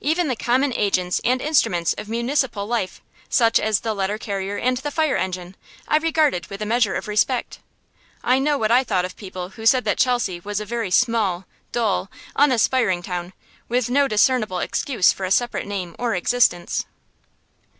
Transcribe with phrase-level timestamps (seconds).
[0.00, 4.78] Even the common agents and instruments of municipal life, such as the letter carrier and
[4.78, 5.54] the fire engine,
[5.86, 7.60] I regarded with a measure of respect.
[8.24, 11.46] I know what I thought of people who said that Chelsea was a very small,
[11.70, 13.34] dull, unaspiring town,
[13.68, 16.84] with no discernible excuse for a separate name or existence.